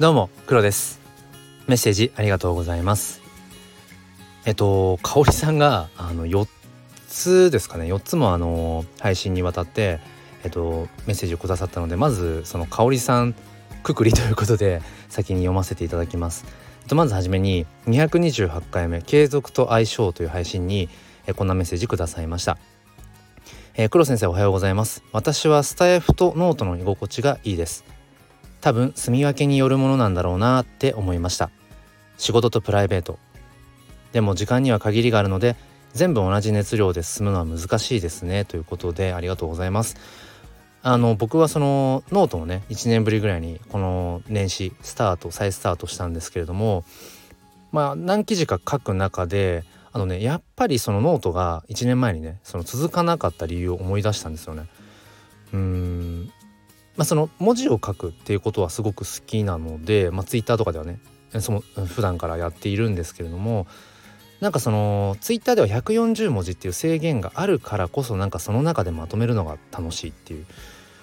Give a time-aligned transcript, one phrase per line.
[0.00, 0.98] どうも黒です。
[1.66, 3.20] メッセージありがとうございます。
[4.46, 6.48] えっと香里さんがあの4
[7.06, 7.84] つですかね。
[7.84, 10.00] 4つもあの配信にわたって
[10.42, 13.34] えっとメッセージをくださったのでまずその香里さん
[13.82, 14.80] くくりということで
[15.10, 16.46] 先に読ませていただきます。
[16.88, 20.88] とまずはじめに228回目継続と相性という配信に
[21.26, 22.56] えこんなメッセージくださいました。
[23.74, 25.02] えー、黒先生おはようございます。
[25.12, 27.99] 私はスタイフとノートの居心地がいいです。
[28.60, 31.50] 多分住み分けによるものなんだろうなって思いました。
[32.18, 33.18] 仕事とプライベート。
[34.12, 35.56] でも時間には限りがあるので
[35.92, 38.44] 全部同じ熱量で進むのは難しいですね。
[38.44, 39.96] ということでありがとうございます。
[40.82, 46.84] あの僕はそのノートをね1年ぶりぐらいにこの年始スタート再スタートしたんですけれども
[47.70, 54.66] まあ何記事か書く中であのねやっぱりそのノートが1年前にねその続かなかった理由を思い出したんですよね。
[55.52, 56.32] うん。
[57.00, 60.98] まあ、その文字を書くっていうことはすごく好きなので、まあ、ツイッターとかではね
[61.38, 63.66] その普段からやっているんですけれども
[64.40, 70.44] なんかそのツイッターでは140文字っていう制限があるからこそなんかその中でまとめるのが楽しいっていう。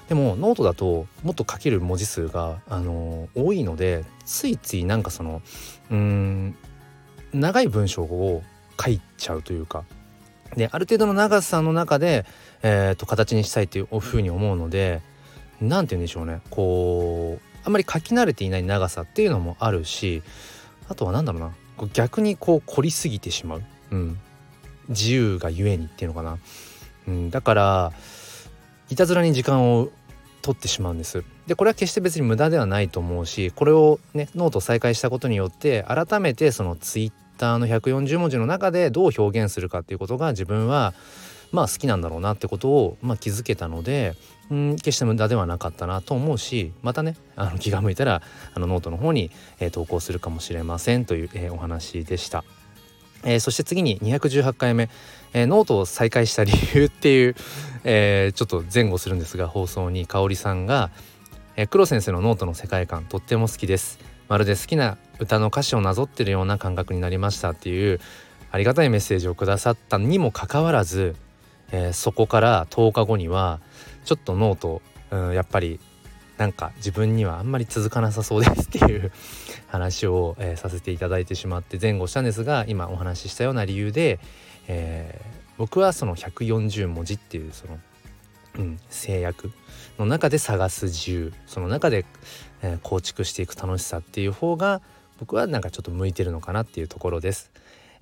[0.08, 5.42] でもノートだともっと書ける文字数が、あの、多いのでついついなんかその
[5.90, 6.56] うん
[7.34, 8.44] 長い文章を
[8.80, 9.84] 書いちゃうというか。
[10.56, 12.24] である程度の長さの中で、
[12.62, 15.02] えーと、形にしたいっていうふうに思うので
[15.62, 16.42] 何て言うんでしょうね。
[16.50, 20.24] こうあんまり書き慣れていない長さっていうのもあるし
[20.88, 21.52] あとは何だろうな。
[21.94, 24.20] 逆にこう凝りすぎてしまう、うん、
[24.90, 26.40] 自由がゆえにっていうのかな、
[27.08, 27.92] うん、だから
[28.90, 29.90] いたずらに時間を
[30.42, 31.24] 取ってしまうんです。
[31.46, 40.94] でこれは決して別に無駄ではないと思うしこれをねノート再開したことによって改めてそのツイッターの140文字の中でどう表現するかっていうことが自分は
[41.52, 44.16] まあ好きなんだろうなってことを、まあ、気づけたので
[44.50, 48.22] うん決して無駄ではなかったなと思うしまたねあの 気が向いたら
[48.54, 52.44] あのノートの方に、えー、投稿するかもしれませんという、えー、お話でした。
[53.24, 54.90] えー、そして次に218回目、
[55.34, 57.36] えー、ノートを再開した理由っていう、
[57.84, 60.92] えー、ちょっと前後するんですが放送にかおりさんが、
[61.56, 64.00] えー、黒先生のノートの世界観とっても好きです
[64.30, 68.00] まるで好きな歌の歌詞をなぞってるような感覚になりましたっていう
[68.52, 71.16] ありがたいメッセージをくださったにもかかわらず、
[71.72, 73.60] えー、そこから10日後には
[74.08, 74.82] ちょっとノート、
[75.12, 75.82] うん、やっぱり
[76.38, 79.12] なんか自分にはあんまり続かなさそうですっていう
[79.68, 84.20] 話を、えー、させていただいてしまって前後したんですが今お話ししたような理由で、
[84.70, 87.80] えー、僕はその140文字っていうその、
[88.60, 89.52] うん、制約
[90.00, 92.06] の中で探す自由その中で、
[92.62, 94.82] えー、構築していく楽しさっていう方が
[95.20, 97.52] 僕はなんかちょっと向いてるのかなっていうところです。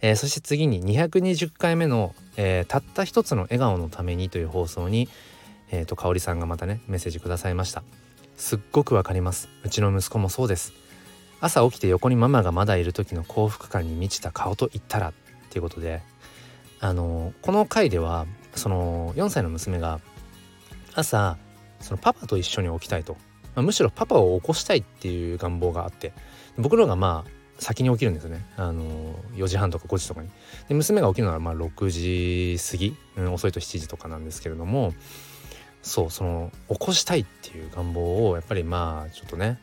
[0.01, 5.09] えー、そして次に220回目の、えー、たった一つの笑顔のために」という放送に、
[5.71, 7.83] えーと、香里さんがまたねメッセージくださいました。
[8.37, 9.49] すっごくわかります。
[9.63, 10.73] うちの息子もそうです。
[11.41, 15.13] 朝起きて横にママがまだいる時の幸福感に満ちた顔と言ったらっ
[15.49, 16.01] ていうことで
[16.79, 19.99] あのこの回ではその4歳の娘が
[20.93, 21.37] 朝
[21.81, 23.13] そのパパと一緒に起きたいと、
[23.53, 26.13] まあ、むしろパパを起こしたいっていう願望があって
[26.57, 28.45] 僕のがまあ先に起きるんですよね。
[28.57, 28.83] あの
[29.35, 30.29] 4時半とか5時とかに。
[30.67, 34.93] で娘が起きるのはまあ6時過ぎ、うん、遅いと7時とかなんですけれども
[35.85, 39.59] そうその起こしたいっていう願望をやっぱりまあちょっとね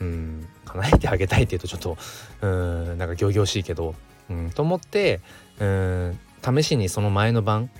[0.00, 1.96] うん叶えてあげたいっていうとちょっと
[2.42, 3.94] うんなんか仰々しいけど、
[4.28, 5.20] うん、と思って
[5.60, 7.70] うん試しにその前の晩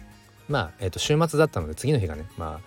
[0.49, 2.61] まあ、えー、と週末だったので次の日がねま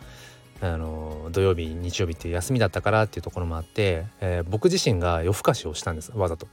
[0.61, 6.47] ああの土曜日日曜日って休みだったからっていうところもあって、えー、僕自身が夜更かしをしたんですわざと。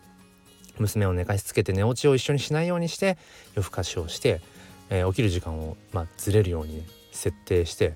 [0.79, 3.19] 娘を寝かしつけて寝落ちを一緒にしないようにして
[3.55, 4.41] 夜更かしをして、
[4.89, 7.95] えー、起きる時間を、まあ、ずれるように設定して、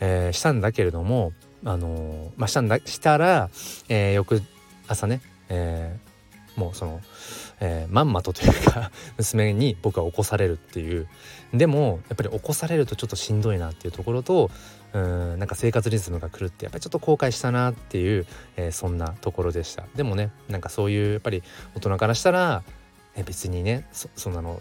[0.00, 1.32] えー、したんだけれども、
[1.64, 3.50] あのまあ、したんだしたら、
[3.88, 4.42] え翌
[4.86, 5.96] 朝ね、え
[6.56, 7.00] もうその
[7.60, 11.08] え、まんまとというか 娘に僕は起こされるっていう。
[11.52, 14.50] でもやっぱり起こされるとちょっとしんどいなっていうところと
[14.92, 18.26] うんなんか生活リズムが狂ってやっぱりちょっと後悔したなっていう、
[18.56, 19.84] え、そんなところでした。
[19.94, 21.42] でもねなんかそういうやっぱり
[21.74, 22.62] 大人からしたら、
[23.14, 24.60] えー、別にねそそんなの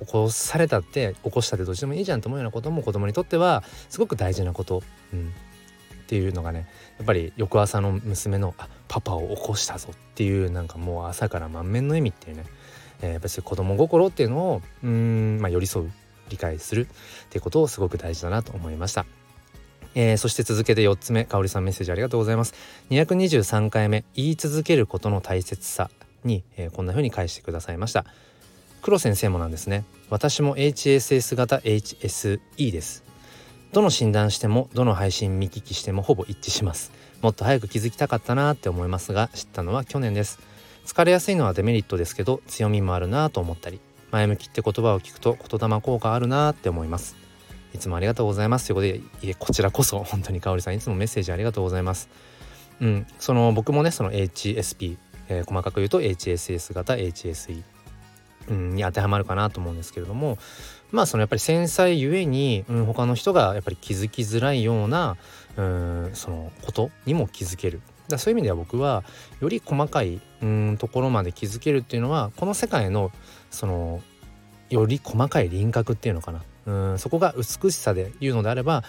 [0.00, 4.82] 起こされたって起こしたってどっちでもいいじゃんと思うようなことも子供にとってはすごく大事なこと、
[5.12, 5.32] うん、
[6.04, 6.68] っていうのがね
[6.98, 12.44] やっぱり翌朝の娘の「あパパを起こしたぞ」っていうなんかもう朝から満面の笑みっていうね、
[13.00, 15.92] えー、やっぱり子供心っていうのをうん、まあ、寄り添う
[16.28, 19.06] 理解するってことをすごく大事だなと思いました。
[19.94, 22.54] えー、そして続けて4つ目香里さんメッセージありがとうございます。
[22.90, 25.90] 223回目言い続けることの大切さ
[26.24, 28.04] に、えー、こんな風に返してくださいました。
[28.84, 29.82] 黒先生もなんですね。
[30.10, 33.02] 私も HSS 型 HSE です。
[33.72, 36.92] どの診断してもどの配信見聞きしてもほぼ一致します。
[37.22, 40.38] もっと早く気づきたかったなって思いますが知ったのは去年です。
[40.84, 47.16] 疲れやすいのはデメリットですけど強みもあるなと思ったり前向きって言葉を聞くと言霊効果あるなって思います。
[47.72, 48.66] いつもありがとうございます。
[48.66, 52.10] ということでいえこちらこそ本当に香織さんいつもメッセージありがとうございます。
[52.82, 54.98] うんその僕もねその HSP、
[55.30, 57.62] えー、細かく言うと HSS 型 HSE
[58.48, 60.38] うん、に当てはまるかなと思うんですけれども
[60.92, 65.16] まあそのやっぱり繊細ゆえに、うん、他の人がやっぱり気づきづらいような
[65.56, 67.80] うんそのことにも気づける。
[68.08, 69.02] だそういう意味では僕は
[69.40, 73.10] より細かいうんところまで気づけるっていうのはこの世界の
[73.50, 74.02] その
[74.68, 76.42] より細かい輪郭っていうのかな。
[76.66, 78.84] うんそこが美しさで言うのであれば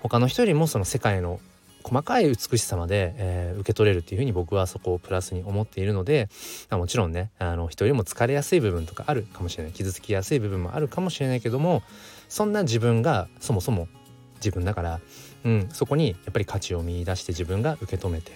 [0.00, 1.40] 他の人よりもその世界の
[1.84, 6.28] 細かい美しさまで、えー、受け取れるっていうふうに僕はそこをプラスに思っているので
[6.70, 11.82] もちろんねあの人よりも疲れやすい部分とかあるかもしれない傷つきやすい部分もあるかもしれないけども
[12.28, 13.86] そんな自分がそもそも
[14.36, 15.00] 自分だから、
[15.44, 18.32] うん、そこにやっぱり価値を見いだして自分が受け止めて、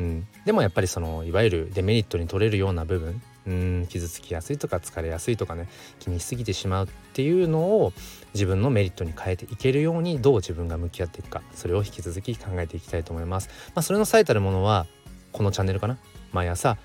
[0.00, 5.68] うん、でもやっぱりそのいわゆるデメリットに取れるような部分うん傷つきやすいとか疲れやすいとかね
[6.00, 7.92] 気にしすぎてしまうっていうのを
[8.34, 13.48] 自分のメリットに変えていけるようにどう自分が向き合っていくかそれを引き続き考えていきたいと思います。
[13.74, 14.86] まあ、それの最たるものは
[15.32, 15.98] このチャンネルかな
[16.32, 16.76] 毎朝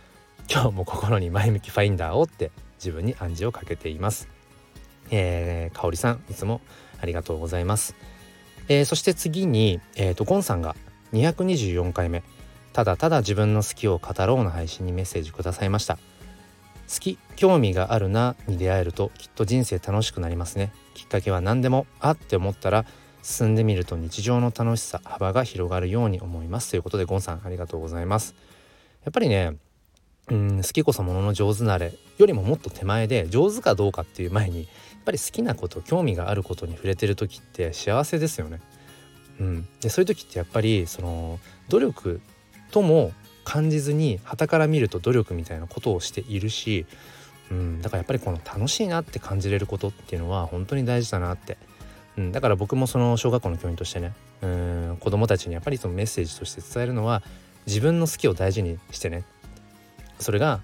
[0.52, 4.28] 今日も心に前向きファインダーをって自分に暗示をかけています。
[5.10, 6.62] えー、かおりさんいつも
[7.02, 7.96] ありがとうございます。
[8.68, 10.76] えー、そして次に、えーと、ゴンさんが
[11.14, 12.24] 224回目
[12.74, 15.98] ただただ自分の好きを語ろうの配信にメッセージくださいました。
[16.92, 20.74] 好き興味があるなに出会えるときっと人生楽しくなりますね。
[20.94, 22.86] きっかけは何でもあって思ったら
[23.24, 26.72] 進んでみると日常の楽しさ幅が広がるように思います。
[26.72, 28.36] ということでゴンさんありがとうございます。
[29.06, 29.56] やっぱりね
[30.30, 38.60] うん好きこそものの上手なれよりももっと手前で上手かどうかっていう前にやっぱり好きなこと興味があることに触れてる時って幸せですよね。
[39.40, 41.40] うん、でそういう時ってやっぱりその
[41.70, 42.22] 努力
[42.70, 43.14] とも
[43.52, 46.86] 感じずに傍から見ると努力みたいなことをしているし、
[47.52, 51.58] うん、だからやっぱりこの楽しいなって感じれることっていうのは本当に大事だなって、
[52.18, 57.24] うん、だから僕もその小学校の教員としてねうん子供たちにやっぱりそのメッセージとして伝えるのは
[57.68, 59.26] 自分の好きを大事にしてね。
[60.18, 60.62] それが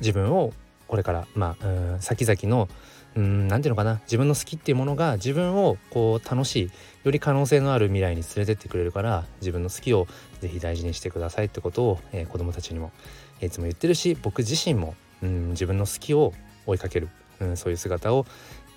[0.00, 0.54] 自分を
[0.88, 2.70] これからまあうん先々の
[3.16, 6.70] うん何ていうのかな自分の好きっていうものが自分をこう楽しい
[7.04, 10.06] より可能性のある未来に連れてってくれるから自分の好きを
[10.40, 12.92] 是非大事にしてくださいってことを、えー、子どもたちにも
[13.40, 16.32] いつも言ってるし僕自身もうん自分の好きを
[16.66, 17.08] 追いかける、
[17.40, 18.26] うん、そういう姿を、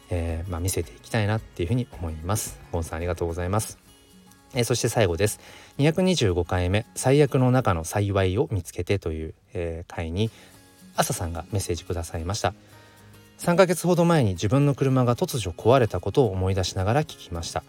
[0.10, 2.60] えー、まあ、見せていきたいなっていうふうに思います。
[2.72, 3.78] ゴンさんありがとうございます。
[4.56, 5.40] え、そして最後です
[5.80, 10.30] 225回目「最悪の中の幸いを見つけて」という、えー、回に
[10.96, 12.54] 朝さんがメッセージくださいました。
[13.40, 17.64] 3ヶ月ほど前に自分の車が突如壊れたことを思い出しながら聞きました。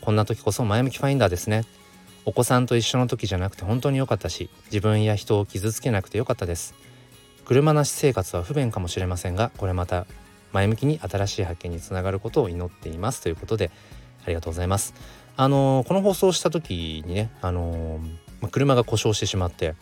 [0.00, 1.64] こんな時こそ前向きファインダーですね。
[2.24, 6.74] お子さんと一緒の時じゃなくて本当に良かったし自分や人を傷つけなくて良かったです。
[7.44, 10.06] 車なし生活は不便かもしれませんがこれまた
[10.52, 13.22] 前向きに新しい発見につながることを祈っています。
[13.22, 13.70] ということで
[14.24, 14.94] ありがとうございます。
[15.36, 18.00] あの、この放送した時にねあの、
[18.50, 19.74] 車が故障してしまって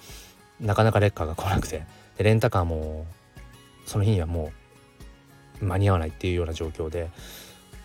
[0.61, 1.85] なかなかレッカーが来なくて
[2.17, 3.06] でレンタカーも
[3.87, 4.65] その日にはもう
[5.61, 7.11] 間に合わないっていうような状況で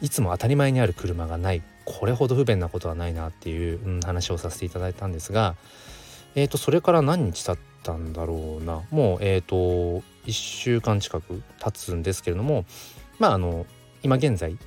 [0.02, 5.56] いつも当たり前にある車がないこれほど不便なことはないなっていう、うん、話をさせていただいたんですが、
[6.36, 8.82] えーと、それから何日経ったんだろうな。
[8.92, 12.66] もうえっ、ー、と1週間近く経つんですけれども
[13.20, 13.66] まああの
[14.04, 14.58] 今現在、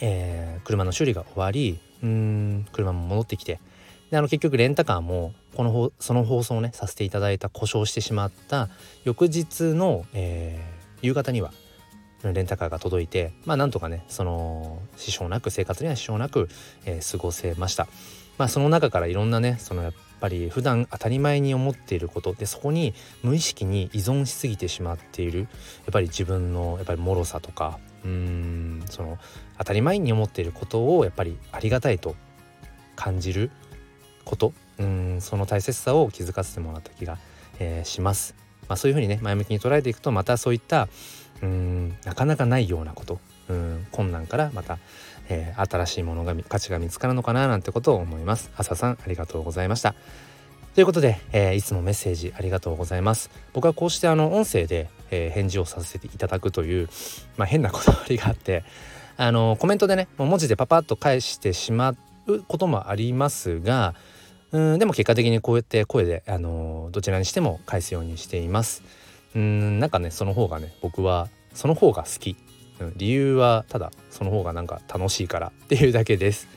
[0.00, 3.60] えー、車の修理が終わりうん車も戻ってきて
[4.10, 8.68] であの結局レンタカーもこのその放送をねさせていただいた故障してしまった
[9.04, 11.52] 翌日の、えー、夕方には
[12.22, 16.48] レンタカーが届いてまあなんとかねその支障なく生活には支障なく、
[16.84, 17.88] えー、過ごせました
[18.38, 25.48] まあその中からいろんなねそのやっぱり普段当たり前に思っていることでそこに無意識に依存しすぎてしまっているやっ
[25.92, 29.18] ぱり自分のやっぱり脆さとかうんその
[29.58, 32.14] 当たり前に思っていることをやっぱりありがたいと
[32.94, 33.50] 感じる
[34.24, 37.18] ことうんその大切さを気づかせてもらった気が、
[37.58, 38.34] えー、します。
[38.68, 40.88] まあ、そういうふうにね前向きに捉えていくとまたそういった
[41.42, 43.20] うんなかなかないようなこと。
[43.48, 44.78] うん困難からまた、
[45.28, 48.50] えー、新しいものが価値が見つかるのかななんてことを思います。
[48.56, 49.94] 朝さんありがとうございました。
[50.74, 53.30] ということで、えー、いつもメッセージありがとうございます。
[53.52, 56.88] 僕はこうしてあの音声で、えー、返事をさせていただくという、
[57.36, 58.64] まあ、変なこだわりがあって
[59.16, 61.94] あのコメントでねもう文字でパパッと返してしま
[62.26, 63.94] うこともありますが
[64.52, 68.82] うんでも結果的にこうやって声で、あのどちらにしても返すようにしています。
[69.34, 72.36] うんなんかねその方がね僕はその方が好き、
[72.80, 76.48] うん、理由はただその方がなんか楽しいからっていうだけです。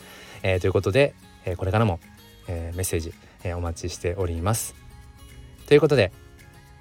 [0.44, 1.16] えー、ということで、
[1.46, 2.00] えー、これからも
[2.48, 3.14] えー、メッセージ、
[3.44, 4.76] え、お待ちしております。
[5.68, 6.12] ということで、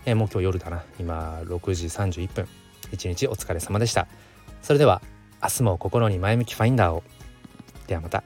[0.06, 0.84] え、もう今日夜だな。
[0.98, 2.48] 今6時31分。
[2.92, 4.06] 一日お疲れ様でした。
[4.62, 5.00] それでは
[5.42, 7.02] 明日も心に前向きファインダーを。
[7.86, 8.24] ではまた。